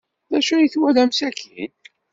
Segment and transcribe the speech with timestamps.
[0.31, 1.71] D acu ay twalam sakkin?